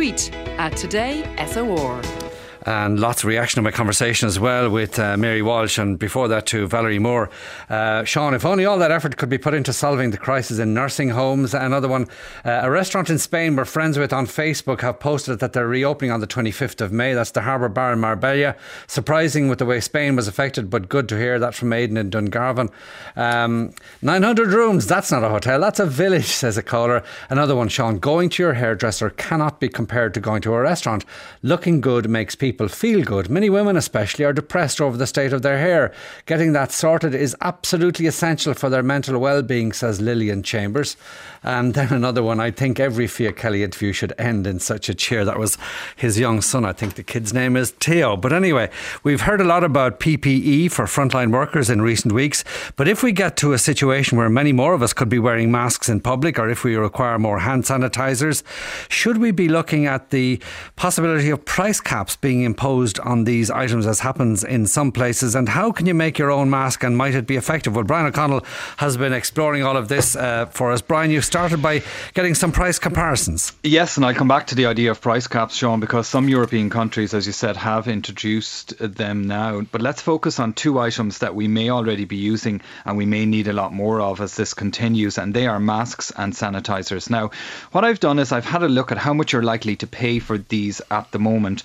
[0.00, 2.29] tweet at Today SOR
[2.66, 6.28] and lots of reaction to my conversation as well with uh, Mary Walsh and before
[6.28, 7.30] that to Valerie Moore.
[7.68, 10.74] Uh, Sean, if only all that effort could be put into solving the crisis in
[10.74, 11.54] nursing homes.
[11.54, 12.06] Another one,
[12.44, 16.10] uh, a restaurant in Spain we're friends with on Facebook have posted that they're reopening
[16.10, 17.14] on the 25th of May.
[17.14, 18.56] That's the Harbour Bar in Marbella.
[18.86, 22.10] Surprising with the way Spain was affected, but good to hear that from Aidan in
[22.10, 22.70] Dungarvan.
[23.16, 23.72] Um,
[24.02, 27.02] 900 rooms, that's not a hotel, that's a village, says a caller.
[27.30, 31.04] Another one, Sean, going to your hairdresser cannot be compared to going to a restaurant.
[31.42, 33.30] Looking good makes people people feel good.
[33.30, 35.92] Many women, especially, are depressed over the state of their hair.
[36.26, 40.96] Getting that sorted is absolutely essential for their mental well being, says Lillian Chambers.
[41.44, 44.94] And then another one, I think every Fiach Kelly interview should end in such a
[44.94, 45.24] cheer.
[45.24, 45.56] That was
[45.94, 46.64] his young son.
[46.64, 48.16] I think the kid's name is Theo.
[48.16, 48.68] But anyway,
[49.04, 52.42] we've heard a lot about PPE for frontline workers in recent weeks.
[52.74, 55.52] But if we get to a situation where many more of us could be wearing
[55.52, 58.42] masks in public, or if we require more hand sanitizers,
[58.88, 60.42] should we be looking at the
[60.74, 65.34] possibility of price caps being imposed on these items as happens in some places?
[65.34, 67.74] And how can you make your own mask and might it be effective?
[67.74, 68.44] Well, Brian O'Connell
[68.78, 70.82] has been exploring all of this uh, for us.
[70.82, 71.82] Brian, you started by
[72.14, 73.52] getting some price comparisons.
[73.62, 76.70] Yes, and I'll come back to the idea of price caps, Sean, because some European
[76.70, 79.60] countries, as you said, have introduced them now.
[79.62, 83.26] But let's focus on two items that we may already be using and we may
[83.26, 87.10] need a lot more of as this continues, and they are masks and sanitizers.
[87.10, 87.30] Now,
[87.72, 90.18] what I've done is I've had a look at how much you're likely to pay
[90.18, 91.62] for these at the moment.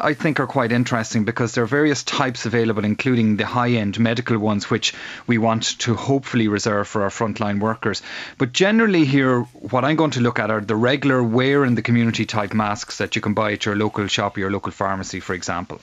[0.00, 4.00] I think, are quite interesting because there are various types available, including the high end
[4.00, 4.94] medical ones, which
[5.28, 8.02] we want to hopefully reserve for our frontline workers.
[8.36, 11.74] But but generally, here, what I'm going to look at are the regular wear in
[11.74, 14.72] the community type masks that you can buy at your local shop or your local
[14.72, 15.78] pharmacy, for example.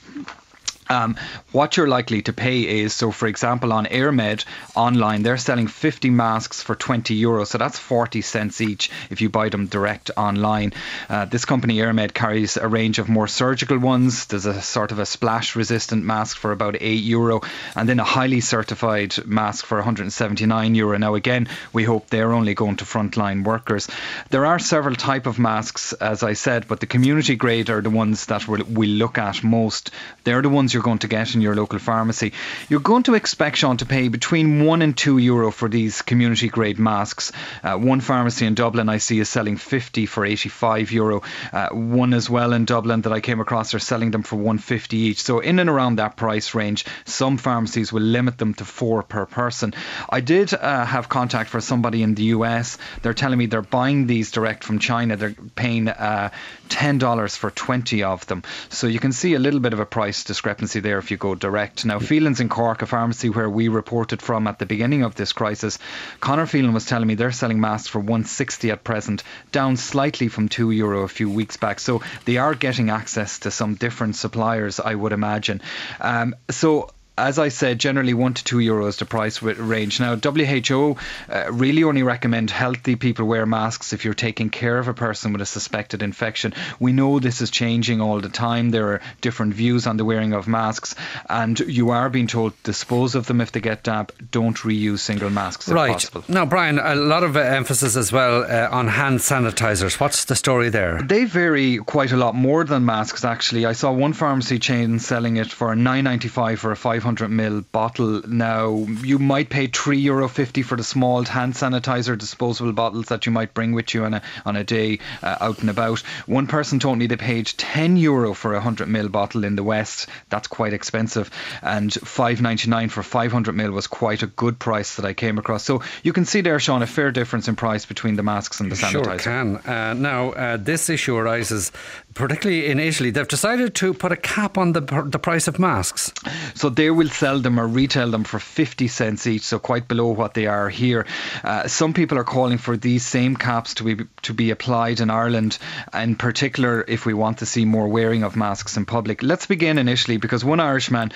[0.89, 1.17] Um,
[1.51, 6.11] what you're likely to pay is so, for example, on AirMed online, they're selling 50
[6.11, 10.73] masks for 20 euros, so that's 40 cents each if you buy them direct online.
[11.09, 14.25] Uh, this company, AirMed, carries a range of more surgical ones.
[14.25, 17.41] There's a sort of a splash resistant mask for about 8 euro,
[17.75, 20.97] and then a highly certified mask for 179 euro.
[20.97, 23.87] Now, again, we hope they're only going to frontline workers.
[24.29, 27.89] There are several type of masks, as I said, but the community grade are the
[27.89, 29.89] ones that we'll look at most.
[30.23, 32.33] They're the ones you're going to get in your local pharmacy.
[32.69, 36.49] You're going to expect, Sean, to pay between one and two euro for these community
[36.49, 37.31] grade masks.
[37.63, 41.23] Uh, one pharmacy in Dublin I see is selling 50 for 85 euro.
[41.51, 44.97] Uh, one as well in Dublin that I came across are selling them for 150
[44.97, 45.21] each.
[45.21, 49.25] So in and around that price range, some pharmacies will limit them to four per
[49.25, 49.73] person.
[50.09, 52.77] I did uh, have contact for somebody in the US.
[53.01, 55.15] They're telling me they're buying these direct from China.
[55.15, 56.31] They're paying uh,
[56.69, 58.43] $10 for 20 of them.
[58.69, 61.35] So you can see a little bit of a price discrepancy there if you go
[61.35, 61.85] direct.
[61.85, 65.33] Now, Phelan's in Cork, a pharmacy where we reported from at the beginning of this
[65.33, 65.79] crisis,
[66.19, 70.49] Conor Phelan was telling me they're selling masks for 160 at present, down slightly from
[70.49, 71.79] 2 euro a few weeks back.
[71.79, 75.61] So they are getting access to some different suppliers, I would imagine.
[76.01, 79.99] Um, so as I said, generally one to two euros the price range.
[79.99, 80.97] Now, WHO
[81.29, 85.31] uh, really only recommend healthy people wear masks if you're taking care of a person
[85.31, 86.53] with a suspected infection.
[86.79, 88.71] We know this is changing all the time.
[88.71, 90.95] There are different views on the wearing of masks,
[91.29, 94.11] and you are being told dispose of them if they get damp.
[94.31, 95.93] Don't reuse single masks right.
[95.93, 96.23] possible.
[96.27, 99.99] Now, Brian, a lot of uh, emphasis as well uh, on hand sanitizers.
[99.99, 101.01] What's the story there?
[101.01, 103.23] They vary quite a lot more than masks.
[103.23, 107.63] Actually, I saw one pharmacy chain selling it for 9.95 for a 5 500 ml
[107.71, 108.21] bottle.
[108.27, 113.27] Now, you might pay three euro fifty for the small hand sanitizer disposable bottles that
[113.27, 115.99] you might bring with you on a on a day uh, out and about.
[116.25, 119.63] One person told me they paid 10 euro for a 100 ml bottle in the
[119.63, 120.09] West.
[120.29, 121.29] That's quite expensive,
[121.61, 125.63] and 5.99 for 500 ml was quite a good price that I came across.
[125.63, 128.71] So you can see there, Sean, a fair difference in price between the masks and
[128.71, 129.05] the sanitizer.
[129.05, 129.57] Sure can.
[129.57, 131.71] Uh, now, uh, this issue arises
[132.15, 133.11] particularly in Italy.
[133.11, 136.11] They've decided to put a cap on the the price of masks.
[136.55, 140.07] So they will sell them or retail them for 50 cents each, so quite below
[140.07, 141.05] what they are here.
[141.43, 145.09] Uh, some people are calling for these same caps to be to be applied in
[145.09, 145.57] Ireland,
[145.93, 149.21] in particular if we want to see more wearing of masks in public.
[149.21, 151.11] Let's begin initially because one Irishman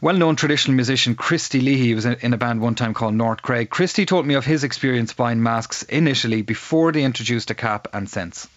[0.00, 3.70] well-known traditional musician Christy Leahy was in a band one time called North Cregg.
[3.70, 8.08] Christy told me of his experience buying masks initially before they introduced a cap and
[8.08, 8.48] cents.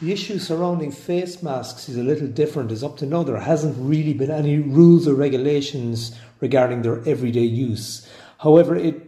[0.00, 2.72] The issue surrounding face masks is a little different.
[2.72, 7.44] As up to now, there hasn't really been any rules or regulations regarding their everyday
[7.44, 8.08] use.
[8.38, 8.98] However, it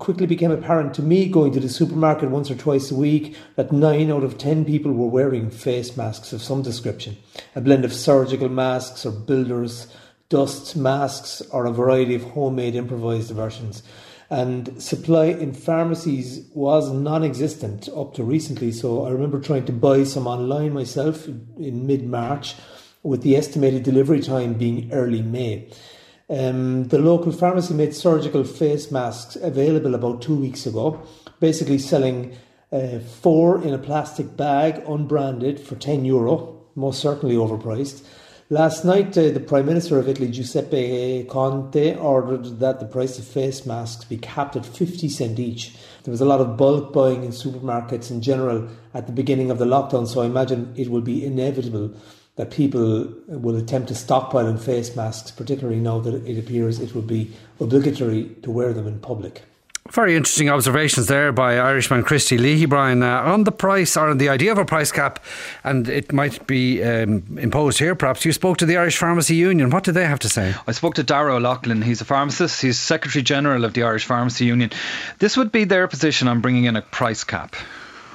[0.00, 3.70] quickly became apparent to me going to the supermarket once or twice a week that
[3.70, 7.16] nine out of ten people were wearing face masks of some description.
[7.54, 9.86] A blend of surgical masks or builders,
[10.30, 13.84] dust masks, or a variety of homemade improvised versions.
[14.30, 18.70] And supply in pharmacies was non existent up to recently.
[18.70, 22.54] So I remember trying to buy some online myself in mid March,
[23.02, 25.68] with the estimated delivery time being early May.
[26.28, 31.02] Um, the local pharmacy made surgical face masks available about two weeks ago,
[31.40, 32.36] basically selling
[32.70, 38.04] uh, four in a plastic bag, unbranded, for 10 euro, most certainly overpriced.
[38.52, 43.24] Last night, uh, the Prime Minister of Italy, Giuseppe Conte, ordered that the price of
[43.24, 45.72] face masks be capped at 50 cent each.
[46.02, 49.58] There was a lot of bulk buying in supermarkets in general at the beginning of
[49.58, 51.94] the lockdown, so I imagine it will be inevitable
[52.34, 56.92] that people will attempt to stockpile in face masks, particularly now that it appears it
[56.92, 59.44] will be obligatory to wear them in public.
[59.88, 64.18] Very interesting observations there by Irishman Christy Leahy, Brian, uh, on the price or on
[64.18, 65.18] the idea of a price cap,
[65.64, 67.96] and it might be um, imposed here.
[67.96, 69.70] Perhaps you spoke to the Irish Pharmacy Union.
[69.70, 70.54] What did they have to say?
[70.68, 71.82] I spoke to Darragh O'Loughlin.
[71.82, 72.62] He's a pharmacist.
[72.62, 74.70] He's Secretary General of the Irish Pharmacy Union.
[75.18, 77.56] This would be their position on bringing in a price cap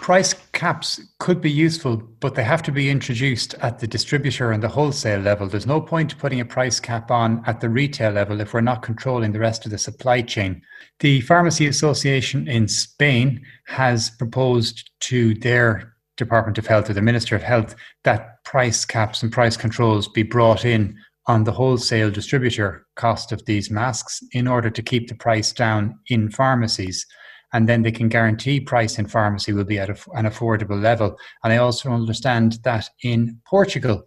[0.05, 4.61] price caps could be useful, but they have to be introduced at the distributor and
[4.61, 5.47] the wholesale level.
[5.47, 8.83] There's no point putting a price cap on at the retail level if we're not
[8.83, 10.61] controlling the rest of the supply chain.
[10.99, 17.35] The Pharmacy Association in Spain has proposed to their Department of Health or the Minister
[17.35, 22.85] of Health that price caps and price controls be brought in on the wholesale distributor
[22.95, 27.07] cost of these masks in order to keep the price down in pharmacies
[27.55, 31.17] and then they can guarantee price in pharmacy will be at an affordable level.
[31.41, 34.03] And I also understand that in Portugal,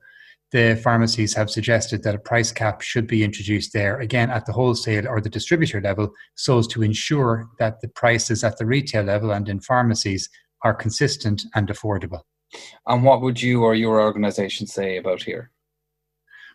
[0.53, 4.53] the pharmacies have suggested that a price cap should be introduced there, again at the
[4.53, 9.05] wholesale or the distributor level, so as to ensure that the prices at the retail
[9.05, 10.29] level and in pharmacies
[10.63, 12.21] are consistent and affordable.
[12.87, 15.51] And what would you or your organisation say about here?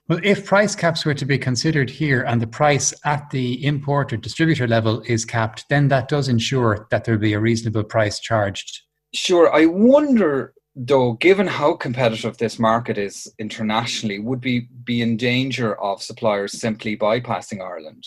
[0.09, 4.11] Well, if price caps were to be considered here and the price at the import
[4.11, 7.85] or distributor level is capped, then that does ensure that there will be a reasonable
[7.85, 8.81] price charged.
[9.13, 9.53] Sure.
[9.53, 15.79] I wonder, though, given how competitive this market is internationally, would we be in danger
[15.79, 18.03] of suppliers simply bypassing Ireland?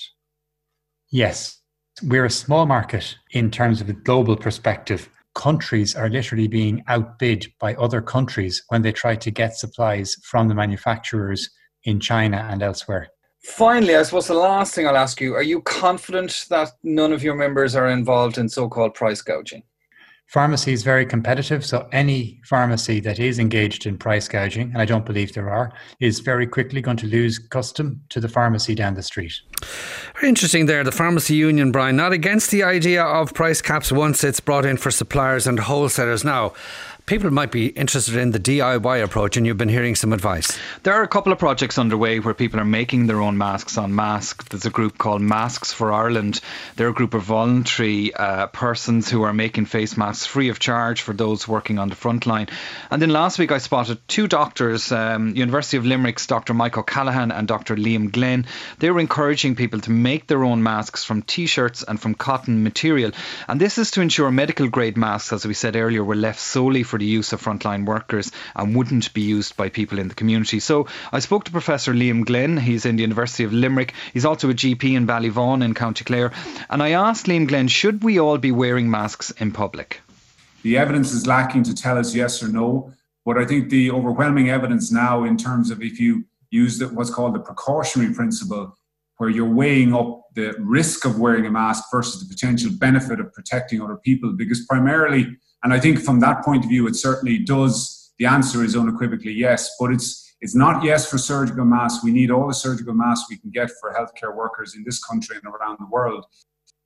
[1.10, 1.60] Yes.
[2.02, 5.08] We're a small market in terms of a global perspective.
[5.34, 10.48] Countries are literally being outbid by other countries when they try to get supplies from
[10.48, 11.48] the manufacturers
[11.86, 13.08] in China and elsewhere.
[13.42, 17.22] Finally, I suppose the last thing I'll ask you are you confident that none of
[17.22, 19.62] your members are involved in so called price gouging?
[20.26, 24.84] Pharmacy is very competitive, so any pharmacy that is engaged in price gouging, and I
[24.84, 28.94] don't believe there are, is very quickly going to lose custom to the pharmacy down
[28.94, 29.34] the street.
[30.16, 30.82] Very interesting there.
[30.82, 34.78] The pharmacy union, Brian, not against the idea of price caps once it's brought in
[34.78, 36.52] for suppliers and wholesalers now
[37.06, 40.58] people might be interested in the DIY approach, and you've been hearing some advice.
[40.82, 43.94] There are a couple of projects underway where people are making their own masks on
[43.94, 44.48] mask.
[44.48, 46.40] There's a group called Masks for Ireland.
[46.74, 51.02] They're a group of voluntary uh, persons who are making face masks free of charge
[51.02, 52.48] for those working on the front line.
[52.90, 56.54] And then last week I spotted two doctors, um, University of Limerick's Dr.
[56.54, 57.76] Michael Callahan and Dr.
[57.76, 58.46] Liam Glynn.
[58.80, 63.12] They were encouraging people to make their own masks from t-shirts and from cotton material.
[63.46, 66.82] And this is to ensure medical grade masks, as we said earlier, were left solely
[66.82, 70.14] for for the use of frontline workers and wouldn't be used by people in the
[70.14, 70.60] community.
[70.60, 72.56] So I spoke to Professor Liam Glynn.
[72.56, 73.92] He's in the University of Limerick.
[74.14, 76.32] He's also a GP in Ballyvaughan in County Clare.
[76.70, 80.00] And I asked Liam Glynn, should we all be wearing masks in public?
[80.62, 82.94] The evidence is lacking to tell us yes or no.
[83.26, 87.34] But I think the overwhelming evidence now, in terms of if you use what's called
[87.34, 88.74] the precautionary principle,
[89.18, 93.32] where you're weighing up the risk of wearing a mask versus the potential benefit of
[93.32, 97.38] protecting other people, because primarily and I think from that point of view, it certainly
[97.38, 98.12] does.
[98.18, 102.04] The answer is unequivocally yes, but it's it's not yes for surgical masks.
[102.04, 105.36] We need all the surgical masks we can get for healthcare workers in this country
[105.36, 106.26] and around the world.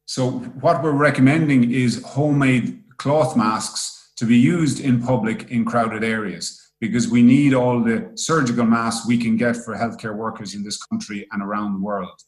[0.07, 6.05] So what we're recommending is homemade cloth masks to be used in public in crowded
[6.05, 10.63] areas because we need all the surgical masks we can get for healthcare workers in
[10.65, 12.19] this country and around the world.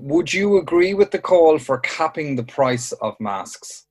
[0.00, 3.84] Would you agree with the call for capping the price of masks?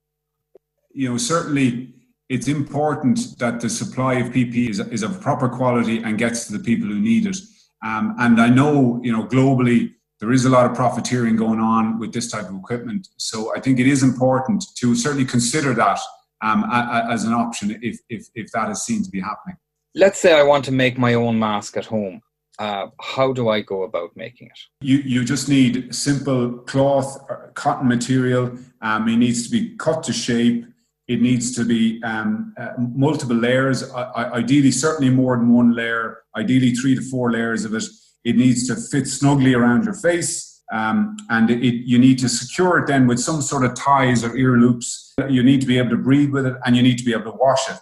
[0.94, 1.94] you know, certainly
[2.30, 6.54] it's important that the supply of PPE is, is of proper quality and gets to
[6.54, 7.38] the people who need it.
[7.84, 12.00] Um, and I know, you know, globally there is a lot of profiteering going on
[12.00, 13.10] with this type of equipment.
[13.18, 16.00] So I think it is important to certainly consider that
[16.42, 19.58] um, as an option if, if, if that is seen to be happening.
[19.96, 22.22] Let's say I want to make my own mask at home.
[22.60, 24.60] Uh, how do I go about making it?
[24.82, 27.18] You, you just need simple cloth,
[27.54, 28.58] cotton material.
[28.82, 30.66] Um, it needs to be cut to shape.
[31.08, 36.24] It needs to be um, uh, multiple layers, uh, ideally, certainly more than one layer,
[36.36, 37.84] ideally, three to four layers of it.
[38.24, 40.62] It needs to fit snugly around your face.
[40.72, 44.36] Um, and it, you need to secure it then with some sort of ties or
[44.36, 45.14] ear loops.
[45.30, 47.32] You need to be able to breathe with it, and you need to be able
[47.32, 47.78] to wash it,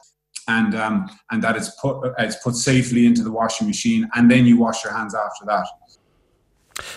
[0.48, 4.46] and um, and that it's put it's put safely into the washing machine, and then
[4.46, 5.68] you wash your hands after that.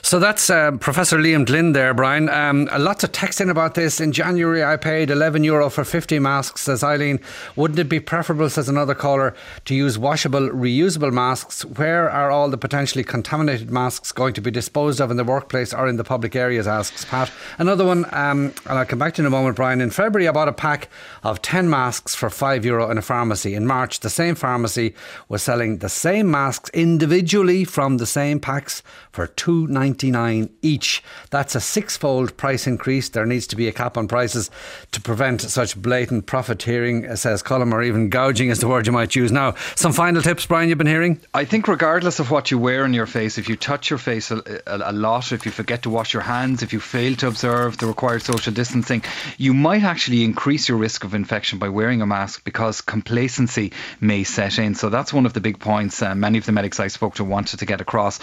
[0.03, 2.29] So that's uh, Professor Liam Glynn there, Brian.
[2.29, 4.01] Um, lots of text in about this.
[4.01, 7.21] In January, I paid 11 euro for 50 masks, says Eileen.
[7.57, 11.65] Wouldn't it be preferable, says another caller, to use washable, reusable masks?
[11.65, 15.75] Where are all the potentially contaminated masks going to be disposed of in the workplace
[15.75, 17.31] or in the public areas, asks Pat.
[17.59, 19.81] Another one, um, and I'll come back to in a moment, Brian.
[19.81, 20.89] In February, I bought a pack
[21.23, 23.55] of 10 masks for 5 euro in a pharmacy.
[23.55, 24.95] In March, the same pharmacy
[25.29, 31.03] was selling the same masks individually from the same packs for 2 99 each.
[31.31, 33.11] That's a six-fold price increase.
[33.11, 34.51] There needs to be a cap on prices
[34.93, 39.15] to prevent such blatant profiteering, says Colm, or even gouging is the word you might
[39.15, 39.31] use.
[39.31, 41.21] Now, some final tips, Brian, you've been hearing?
[41.35, 44.31] I think regardless of what you wear on your face, if you touch your face
[44.31, 47.27] a, a, a lot, if you forget to wash your hands, if you fail to
[47.27, 49.03] observe the required social distancing,
[49.37, 54.25] you might actually increase your risk of infection by wearing a mask because complacency may
[54.25, 54.75] set in.
[54.75, 57.25] So that's one of the big points uh, many of the medics I spoke to
[57.25, 58.21] wanted to get across.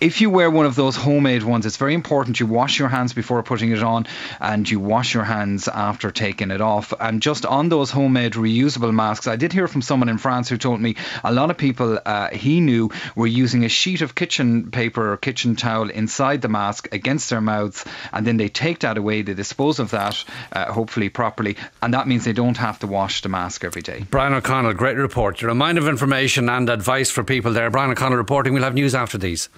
[0.00, 2.88] If you wear one of those those homemade ones, it's very important you wash your
[2.88, 4.06] hands before putting it on
[4.38, 6.92] and you wash your hands after taking it off.
[7.00, 10.58] And just on those homemade reusable masks, I did hear from someone in France who
[10.58, 14.70] told me a lot of people uh, he knew were using a sheet of kitchen
[14.70, 18.98] paper or kitchen towel inside the mask against their mouths, and then they take that
[18.98, 20.22] away, they dispose of that,
[20.52, 24.04] uh, hopefully properly, and that means they don't have to wash the mask every day.
[24.10, 25.40] Brian O'Connell, great report.
[25.40, 27.70] You're a mind of information and advice for people there.
[27.70, 28.52] Brian O'Connell reporting.
[28.52, 29.48] We'll have news after these.